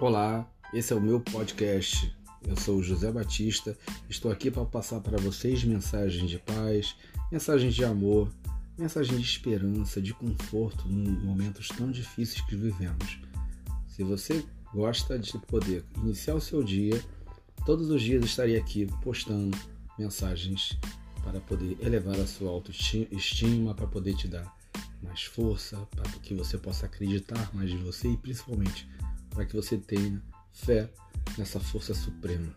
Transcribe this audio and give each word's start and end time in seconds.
Olá, 0.00 0.50
esse 0.72 0.94
é 0.94 0.96
o 0.96 1.00
meu 1.00 1.20
podcast. 1.20 2.10
Eu 2.48 2.56
sou 2.56 2.82
José 2.82 3.12
Batista. 3.12 3.76
Estou 4.08 4.32
aqui 4.32 4.50
para 4.50 4.64
passar 4.64 4.98
para 5.00 5.18
vocês 5.18 5.62
mensagens 5.62 6.30
de 6.30 6.38
paz, 6.38 6.96
mensagens 7.30 7.74
de 7.74 7.84
amor, 7.84 8.32
mensagens 8.78 9.14
de 9.14 9.26
esperança, 9.26 10.00
de 10.00 10.14
conforto 10.14 10.88
em 10.88 11.06
momentos 11.06 11.68
tão 11.68 11.90
difíceis 11.90 12.40
que 12.46 12.56
vivemos. 12.56 13.20
Se 13.88 14.02
você 14.02 14.42
gosta 14.72 15.18
de 15.18 15.36
poder 15.36 15.84
iniciar 15.98 16.34
o 16.34 16.40
seu 16.40 16.62
dia, 16.64 16.98
todos 17.66 17.90
os 17.90 18.00
dias 18.00 18.24
estarei 18.24 18.56
aqui 18.56 18.86
postando 19.02 19.54
mensagens 19.98 20.78
para 21.22 21.40
poder 21.40 21.76
elevar 21.78 22.18
a 22.18 22.26
sua 22.26 22.48
autoestima, 22.48 23.74
para 23.74 23.86
poder 23.86 24.16
te 24.16 24.26
dar 24.28 24.50
mais 25.02 25.24
força, 25.24 25.76
para 25.90 26.10
que 26.22 26.32
você 26.32 26.56
possa 26.56 26.86
acreditar 26.86 27.54
mais 27.54 27.68
de 27.68 27.76
você 27.76 28.08
e 28.08 28.16
principalmente 28.16 28.88
para 29.30 29.44
que 29.46 29.56
você 29.56 29.78
tenha 29.78 30.20
fé 30.52 30.88
nessa 31.38 31.60
força 31.60 31.94
suprema. 31.94 32.52